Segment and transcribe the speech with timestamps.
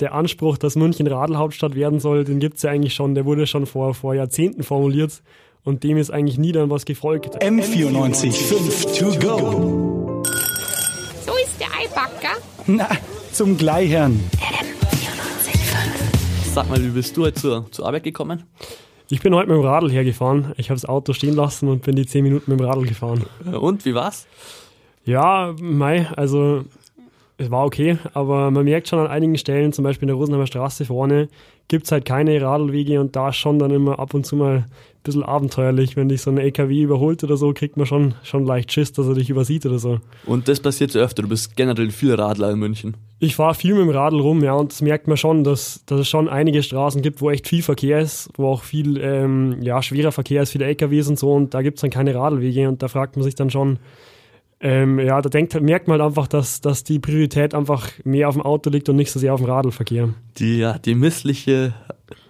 [0.00, 3.14] der Anspruch, dass München Radlhauptstadt werden soll, den gibt es ja eigentlich schon.
[3.14, 5.22] Der wurde schon vor, vor Jahrzehnten formuliert
[5.64, 7.42] und dem ist eigentlich nie dann was gefolgt.
[7.42, 10.22] M94 5 to go.
[11.26, 12.36] So ist der Eibacker.
[12.66, 12.88] Na,
[13.32, 14.20] zum Gleichern.
[16.52, 18.42] Sag mal, wie bist du heute zur, zur Arbeit gekommen?
[19.08, 20.52] Ich bin heute mit dem Radl hergefahren.
[20.56, 23.24] Ich habe das Auto stehen lassen und bin die 10 Minuten mit dem Radl gefahren.
[23.44, 24.26] Äh, Und, wie war's?
[25.04, 26.64] Ja, Mai, also
[27.40, 30.46] es war okay, aber man merkt schon an einigen Stellen, zum Beispiel in der Rosenheimer
[30.46, 31.28] Straße vorne,
[31.68, 34.56] gibt es halt keine Radlwege und da ist schon dann immer ab und zu mal
[34.56, 34.66] ein
[35.04, 35.96] bisschen abenteuerlich.
[35.96, 39.06] Wenn dich so ein LKW überholt oder so, kriegt man schon, schon leicht Schiss, dass
[39.06, 40.00] er dich übersieht oder so.
[40.26, 41.22] Und das passiert ja öfter.
[41.22, 42.96] Du bist generell viel Radler in München.
[43.20, 46.00] Ich fahre viel mit dem Radl rum, ja, und das merkt man schon, dass, dass
[46.00, 49.82] es schon einige Straßen gibt, wo echt viel Verkehr ist, wo auch viel ähm, ja,
[49.82, 52.82] schwerer Verkehr ist, viele LKWs und so, und da gibt es dann keine Radlwege und
[52.82, 53.78] da fragt man sich dann schon,
[54.60, 58.34] ähm, ja, da denkt, merkt man halt einfach, dass, dass die Priorität einfach mehr auf
[58.34, 60.10] dem Auto liegt und nicht so sehr auf dem Radlverkehr.
[60.38, 61.72] Die, ja, die missliche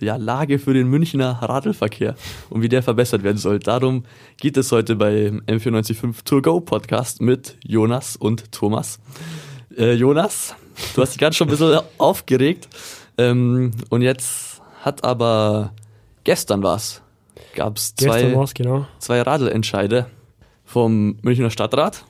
[0.00, 2.14] ja, Lage für den Münchner Radlverkehr
[2.50, 3.58] und wie der verbessert werden soll.
[3.58, 4.04] Darum
[4.38, 9.00] geht es heute bei M945 Tour Go Podcast mit Jonas und Thomas.
[9.76, 10.54] Äh, Jonas,
[10.94, 12.68] du hast dich gerade schon ein bisschen aufgeregt
[13.18, 15.72] ähm, und jetzt hat aber
[16.24, 17.02] gestern was
[17.54, 18.86] gab es zwei, genau.
[18.98, 20.06] zwei Radlentscheide
[20.64, 22.04] vom Münchner Stadtrat,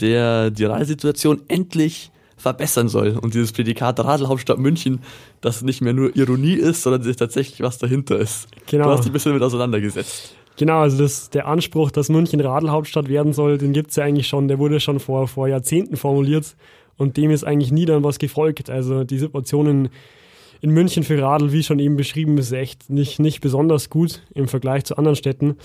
[0.00, 3.18] der die Radelsituation endlich verbessern soll.
[3.20, 5.00] Und dieses Prädikat Radlhauptstadt München,
[5.40, 8.48] das nicht mehr nur Ironie ist, sondern dass tatsächlich was dahinter ist.
[8.66, 8.84] Genau.
[8.84, 10.34] Du hast dich ein bisschen mit auseinandergesetzt.
[10.58, 14.48] Genau, also das, der Anspruch, dass München Radlhauptstadt werden soll, den gibt's ja eigentlich schon,
[14.48, 16.56] der wurde schon vor, vor Jahrzehnten formuliert
[16.96, 18.70] und dem ist eigentlich nie dann was gefolgt.
[18.70, 19.90] Also die Situation
[20.60, 24.48] in, München für Radl, wie schon eben beschrieben, ist echt nicht, nicht besonders gut im
[24.48, 25.56] Vergleich zu anderen Städten.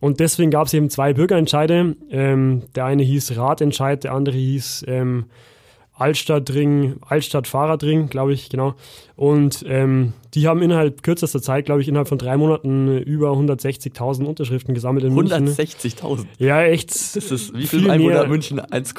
[0.00, 1.96] Und deswegen gab es eben zwei Bürgerentscheide.
[2.10, 5.26] Ähm, der eine hieß Radentscheid, der andere hieß ähm,
[5.98, 8.74] Altstadtring, Altstadt-Fahrradring, glaube ich, genau.
[9.16, 14.24] Und ähm, die haben innerhalb kürzester Zeit, glaube ich, innerhalb von drei Monaten über 160.000
[14.24, 15.48] Unterschriften gesammelt in München.
[15.48, 16.26] 160.000.
[16.38, 16.90] Ja, echt.
[16.90, 18.60] Das ist, wie Viel viel Einwohner München?
[18.60, 18.94] 1,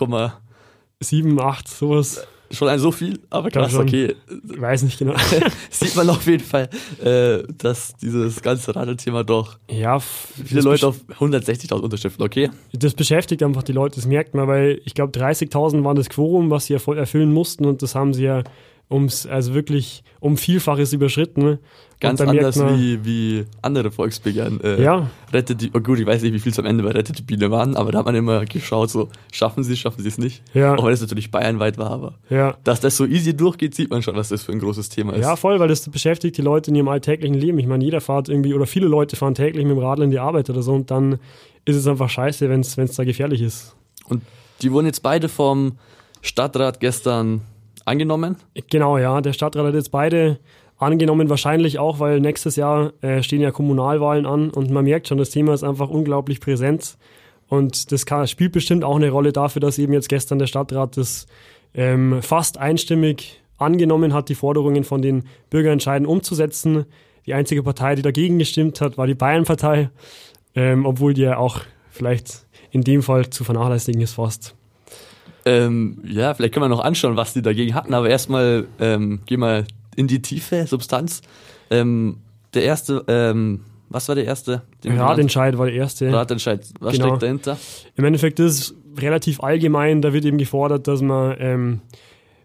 [0.99, 2.27] Sieben, acht, sowas.
[2.51, 3.81] Schon ein so viel, aber schon.
[3.81, 4.15] okay.
[4.51, 5.15] Ich weiß nicht genau.
[5.69, 6.69] Sieht man auf jeden Fall,
[7.03, 12.49] äh, dass dieses ganze Radelthema doch ja, viele Leute auf 160.000 Unterschriften, okay?
[12.73, 16.49] Das beschäftigt einfach die Leute, das merkt man, weil ich glaube 30.000 waren das Quorum,
[16.49, 18.43] was sie erfüllen mussten und das haben sie ja
[18.89, 21.59] ums, also wirklich um Vielfaches überschritten.
[21.99, 24.61] Ganz anders man, wie, wie andere Volksbegehren.
[24.63, 25.09] Äh, Ja.
[25.33, 27.23] Rettet die, oh gut, ich weiß nicht, wie viel es am Ende bei Rettet die
[27.23, 30.17] Biene waren, aber da hat man immer geschaut, so, schaffen sie es, schaffen sie es
[30.17, 30.41] nicht.
[30.53, 30.75] Ja.
[30.75, 32.57] Auch wenn es natürlich bayernweit war, aber Ja.
[32.63, 35.21] dass das so easy durchgeht, sieht man schon, was das für ein großes Thema ist.
[35.21, 37.59] Ja, voll, weil das beschäftigt die Leute in ihrem alltäglichen Leben.
[37.59, 40.19] Ich meine, jeder fährt irgendwie, oder viele Leute fahren täglich mit dem Radl in die
[40.19, 41.19] Arbeit oder so und dann
[41.65, 43.75] ist es einfach scheiße, wenn es da gefährlich ist.
[44.07, 44.23] Und
[44.61, 45.73] die wurden jetzt beide vom
[46.21, 47.41] Stadtrat gestern
[47.89, 48.37] angenommen.
[48.69, 49.19] Genau, ja.
[49.21, 50.39] Der Stadtrat hat jetzt beide
[50.77, 55.17] angenommen, wahrscheinlich auch, weil nächstes Jahr äh, stehen ja Kommunalwahlen an und man merkt schon,
[55.17, 56.97] das Thema ist einfach unglaublich präsent.
[57.47, 60.95] Und das kann, spielt bestimmt auch eine Rolle dafür, dass eben jetzt gestern der Stadtrat
[60.97, 61.25] das
[61.73, 66.85] ähm, fast einstimmig angenommen hat, die Forderungen von den Bürgerentscheiden umzusetzen.
[67.25, 69.89] Die einzige Partei, die dagegen gestimmt hat, war die Bayernpartei,
[70.55, 74.55] ähm, obwohl die ja auch vielleicht in dem Fall zu vernachlässigen ist fast.
[75.45, 79.39] Ähm, ja, vielleicht können wir noch anschauen, was die dagegen hatten, aber erstmal ähm, gehen
[79.39, 81.21] wir in die Tiefe, Substanz.
[81.71, 82.17] Ähm,
[82.53, 84.61] der erste, ähm, was war der erste?
[84.83, 86.11] Den Radentscheid war der erste.
[86.11, 86.65] Radentscheid.
[86.79, 87.07] Was Genau.
[87.07, 87.57] steckt dahinter?
[87.95, 90.01] Im Endeffekt ist es relativ allgemein.
[90.01, 91.81] Da wird eben gefordert, dass man ähm,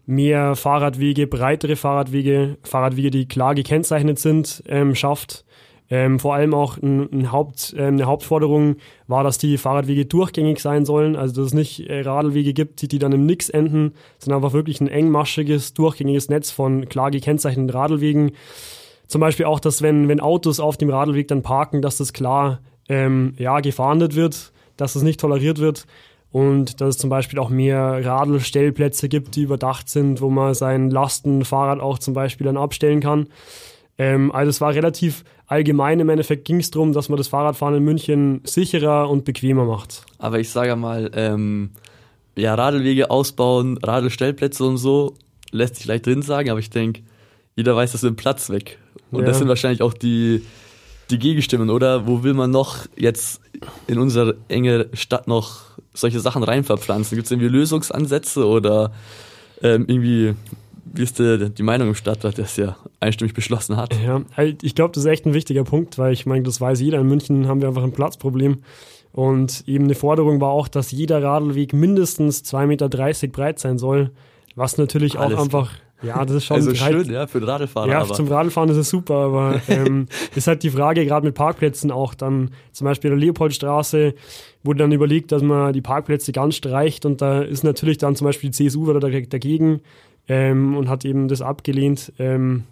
[0.05, 5.44] mehr Fahrradwege, breitere Fahrradwege, Fahrradwege, die klar gekennzeichnet sind, ähm, schafft.
[5.89, 10.59] Ähm, vor allem auch ein, ein Haupt, ähm, eine Hauptforderung war, dass die Fahrradwege durchgängig
[10.59, 13.93] sein sollen, also dass es nicht äh, Radlwege gibt, die, die dann im Nix enden,
[14.17, 18.31] sondern einfach wirklich ein engmaschiges, durchgängiges Netz von klar gekennzeichneten Radlwegen.
[19.07, 22.61] Zum Beispiel auch, dass wenn, wenn Autos auf dem Radlweg dann parken, dass das klar
[22.89, 25.85] ähm, ja, gefahndet wird, dass das nicht toleriert wird
[26.31, 30.89] und dass es zum Beispiel auch mehr Radlstellplätze gibt, die überdacht sind, wo man sein
[30.89, 33.27] Lastenfahrrad auch zum Beispiel dann abstellen kann.
[33.97, 35.99] Ähm, also es war relativ allgemein.
[35.99, 40.05] Im Endeffekt ging es darum, dass man das Fahrradfahren in München sicherer und bequemer macht.
[40.17, 41.69] Aber ich sage mal, ähm,
[42.35, 45.13] ja, Radlwege ausbauen, Radelstellplätze und so,
[45.51, 47.01] lässt sich leicht drin sagen, aber ich denke,
[47.55, 48.77] jeder weiß, das sind Platz weg.
[49.11, 49.27] Und Ja.
[49.27, 50.41] das sind wahrscheinlich auch die,
[51.09, 52.05] die Gegenstimmen, oder?
[52.07, 53.39] Wo will man noch jetzt
[53.87, 55.61] in unsere enge Stadt noch
[55.93, 57.15] solche Sachen reinverpflanzen?
[57.15, 58.91] Gibt es irgendwie Lösungsansätze oder
[59.61, 60.33] ähm, irgendwie,
[60.95, 63.93] wie ist die, die Meinung im Stadtrat, der es ja einstimmig beschlossen hat?
[64.03, 64.21] Ja,
[64.61, 66.99] ich glaube, das ist echt ein wichtiger Punkt, weil ich meine, das weiß jeder.
[66.99, 68.59] In München haben wir einfach ein Platzproblem.
[69.11, 72.89] Und eben eine Forderung war auch, dass jeder Radlweg mindestens 2,30 Meter
[73.29, 74.11] breit sein soll.
[74.55, 75.71] Was natürlich Alles auch einfach,
[76.01, 77.89] Ja, das ist schon Also halt- schön, ja, für den Radlfahrer.
[77.89, 81.35] Ja, aber zum Radfahren ist es super, aber ähm, ist halt die Frage, gerade mit
[81.35, 84.13] Parkplätzen auch dann, zum Beispiel in der Leopoldstraße,
[84.63, 88.25] wurde dann überlegt, dass man die Parkplätze ganz streicht und da ist natürlich dann zum
[88.25, 89.79] Beispiel die CSU wieder da- dagegen
[90.27, 92.11] ähm, und hat eben das abgelehnt.
[92.19, 92.63] Ähm,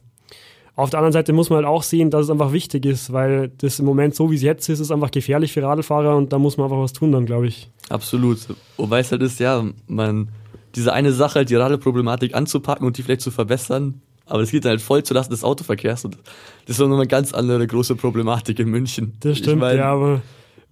[0.76, 3.52] auf der anderen Seite muss man halt auch sehen, dass es einfach wichtig ist, weil
[3.60, 6.40] das im Moment so wie es jetzt ist, ist einfach gefährlich für Radlfahrer und da
[6.40, 7.70] muss man einfach was tun dann, glaube ich.
[7.90, 8.40] Absolut.
[8.78, 10.30] Wobei es halt ist, ja, man,
[10.76, 14.66] diese eine Sache, halt die Radlproblematik anzupacken und die vielleicht zu verbessern, aber das geht
[14.66, 16.18] dann halt voll zulasten des Autoverkehrs und
[16.66, 19.14] das ist noch eine ganz andere große Problematik in München.
[19.20, 20.22] Das Ich stimmt, mein, ja, aber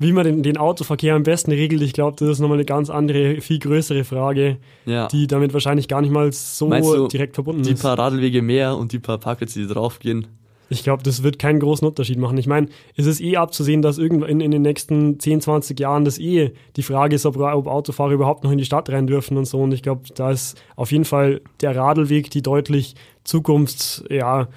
[0.02, 2.90] wie man den, den Autoverkehr am besten regelt, ich glaube, das ist nochmal eine ganz
[2.90, 5.08] andere, viel größere Frage, Ja.
[5.08, 7.82] die damit wahrscheinlich gar nicht mal so du, direkt verbunden die ist.
[7.82, 10.28] paar Radlwege mehr und die paar Parkplätze, die draufgehen.
[10.70, 12.38] Ich glaube, das wird keinen großen Unterschied machen.
[12.38, 16.06] Ich meine, es ist eh abzusehen, dass irgendwann in, in den nächsten 10, 20 Jahren
[16.06, 19.36] das eh die Frage ist, ob, ob Autofahrer überhaupt noch in die Stadt rein dürfen
[19.38, 19.60] und so.
[19.60, 22.96] Und ich glaube, da ist auf jeden Fall der Radlweg die deutlich
[23.26, 24.48] zukunftsträchtigere ja,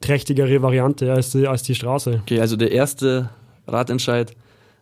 [0.00, 2.20] trächtigere Variante als die, als die Straße.
[2.22, 3.30] Okay, also der erste
[3.66, 4.32] Ratentscheid,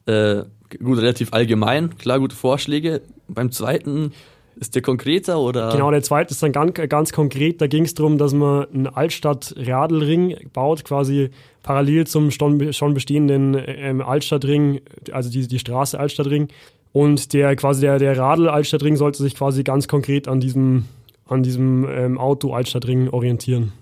[0.07, 0.43] äh,
[0.83, 3.03] gut, relativ allgemein, klar, gute Vorschläge.
[3.29, 4.13] Beim zweiten,
[4.57, 5.71] ist der konkreter oder?
[5.73, 7.61] Genau, der zweite ist dann ganz, ganz konkret.
[7.61, 11.31] Da ging es darum, dass man einen Altstadt-Radlring baut, quasi
[11.63, 14.81] parallel zum schon, schon bestehenden ähm, Altstadtring,
[15.13, 16.49] also die, die Straße Altstadtring.
[16.93, 20.85] Und der quasi der, der Radl-Altstadtring sollte sich quasi ganz konkret an diesem,
[21.27, 23.73] an diesem ähm, Auto-Altstadtring orientieren.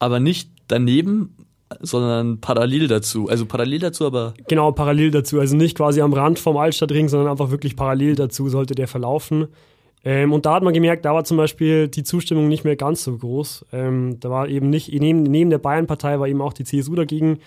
[0.00, 1.36] Aber nicht daneben,
[1.84, 3.28] sondern parallel dazu.
[3.28, 5.40] Also parallel dazu, aber Genau, parallel dazu.
[5.40, 9.48] Also nicht quasi am Rand vom Altstadtring, sondern einfach wirklich parallel dazu sollte der verlaufen.
[10.06, 13.04] Ähm, und da hat man gemerkt, da war zum Beispiel die Zustimmung nicht mehr ganz
[13.04, 13.64] so groß.
[13.72, 17.38] Ähm, da war eben nicht, neben, neben der Bayernpartei war eben auch die CSU dagegen,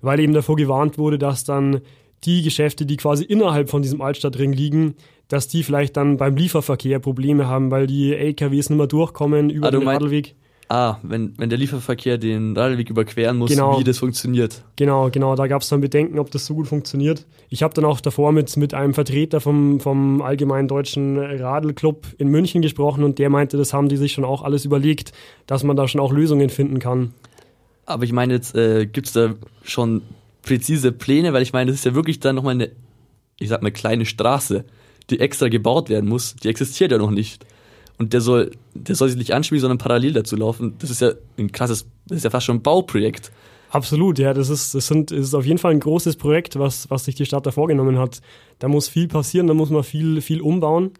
[0.00, 1.80] weil eben davor gewarnt wurde, dass dann
[2.22, 4.94] die Geschäfte, die quasi innerhalb von diesem Altstadtring liegen,
[5.28, 9.68] dass die vielleicht dann beim Lieferverkehr Probleme haben, weil die LKWs nicht mehr durchkommen über
[9.68, 10.36] Ah, den Radlweg.
[10.68, 13.78] Ah, wenn, wenn der Lieferverkehr den Radlweg überqueren muss, Genau.
[13.78, 14.62] wie das funktioniert.
[14.76, 17.26] Genau, genau, da gab es dann Bedenken, ob das so gut funktioniert.
[17.48, 22.28] Ich habe dann auch davor mit, mit einem Vertreter vom, vom Allgemeinen Deutschen Radlclub in
[22.28, 25.12] München gesprochen und der meinte, das haben die sich schon auch alles überlegt,
[25.46, 27.12] dass man da schon auch Lösungen finden kann.
[27.86, 30.02] Aber ich meine, jetzt äh, gibt es da schon
[30.42, 32.70] präzise Pläne, weil ich meine, das ist ja wirklich dann nochmal eine,
[33.38, 34.64] ich sag mal, kleine Straße,
[35.10, 36.34] die extra gebaut werden muss.
[36.36, 37.44] Die existiert ja noch nicht.
[37.98, 40.74] Und der soll, der soll sich nicht anspielen, sondern parallel dazu laufen.
[40.78, 43.30] Das ist ja ein krasses, das ist ja fast schon ein Bauprojekt.
[43.70, 46.88] Absolut, ja, das ist, das sind, das ist auf jeden Fall ein großes Projekt, was,
[46.90, 48.20] was sich die Stadt da vorgenommen hat.
[48.60, 50.92] Da muss viel passieren, da muss man viel, viel umbauen.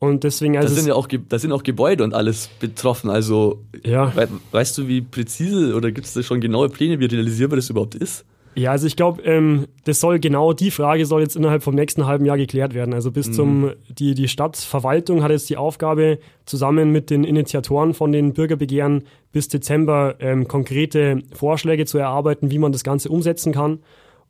[0.00, 3.10] Und deswegen, Da also sind es- ja auch, da sind auch Gebäude und alles betroffen.
[3.10, 4.14] Also, ja.
[4.14, 7.68] wei- weißt du, wie präzise oder gibt es da schon genaue Pläne, wie realisierbar das
[7.70, 8.24] überhaupt ist?
[8.58, 12.06] Ja, also ich glaube, ähm, das soll genau die Frage soll jetzt innerhalb vom nächsten
[12.06, 12.92] halben Jahr geklärt werden.
[12.92, 18.10] Also bis zum die die Stadtverwaltung hat jetzt die Aufgabe zusammen mit den Initiatoren von
[18.10, 23.78] den Bürgerbegehren bis Dezember ähm, konkrete Vorschläge zu erarbeiten, wie man das Ganze umsetzen kann.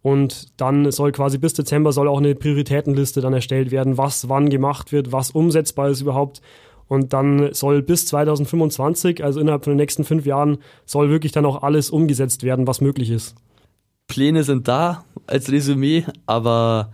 [0.03, 4.51] Und dann soll quasi bis Dezember soll auch eine Prioritätenliste dann erstellt werden, was wann
[4.51, 6.43] gemacht wird, was umsetzbar ist überhaupt.
[6.87, 11.47] Und dann soll bis 2025, also innerhalb von den nächsten fünf Jahren, soll wirklich dann
[11.47, 13.35] auch alles umgesetzt werden, was möglich ist.
[14.09, 16.91] Pläne sind da als Resümee, aber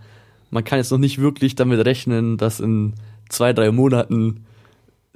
[0.51, 2.93] man kann jetzt noch nicht wirklich damit rechnen, dass in
[3.29, 4.45] zwei, drei Monaten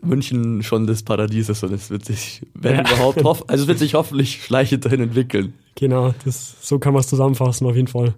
[0.01, 2.81] München schon das Paradies ist und es wird sich, wenn Ja.
[2.81, 5.53] überhaupt, hoff also es wird sich hoffentlich schleichend dahin entwickeln.
[5.75, 8.13] Genau, das, so kann man es zusammenfassen, auf jeden Fall.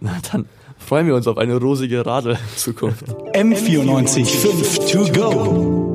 [0.00, 0.46] Na, dann
[0.78, 3.04] freuen wir uns auf eine rosige Radl-Zukunft.
[3.34, 5.85] M94 5 to go.